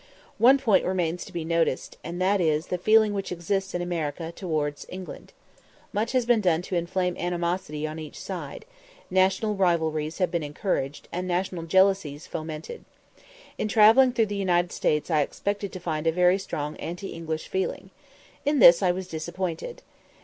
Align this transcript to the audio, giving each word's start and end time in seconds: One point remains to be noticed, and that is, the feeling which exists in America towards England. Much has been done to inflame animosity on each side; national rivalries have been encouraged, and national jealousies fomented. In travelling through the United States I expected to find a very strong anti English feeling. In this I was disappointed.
One 0.39 0.57
point 0.57 0.83
remains 0.83 1.23
to 1.25 1.31
be 1.31 1.45
noticed, 1.45 1.95
and 2.03 2.19
that 2.19 2.41
is, 2.41 2.65
the 2.73 2.79
feeling 2.79 3.13
which 3.13 3.31
exists 3.31 3.75
in 3.75 3.83
America 3.83 4.31
towards 4.35 4.87
England. 4.89 5.31
Much 5.93 6.13
has 6.13 6.25
been 6.25 6.41
done 6.41 6.63
to 6.63 6.75
inflame 6.75 7.15
animosity 7.17 7.85
on 7.85 7.99
each 7.99 8.19
side; 8.19 8.65
national 9.11 9.53
rivalries 9.53 10.17
have 10.17 10.31
been 10.31 10.41
encouraged, 10.41 11.07
and 11.11 11.27
national 11.27 11.65
jealousies 11.67 12.25
fomented. 12.25 12.83
In 13.59 13.67
travelling 13.67 14.11
through 14.11 14.25
the 14.25 14.35
United 14.35 14.71
States 14.71 15.11
I 15.11 15.21
expected 15.21 15.71
to 15.71 15.79
find 15.79 16.07
a 16.07 16.11
very 16.11 16.39
strong 16.39 16.77
anti 16.77 17.09
English 17.09 17.47
feeling. 17.47 17.91
In 18.43 18.57
this 18.57 18.81
I 18.81 18.89
was 18.91 19.07
disappointed. 19.07 19.83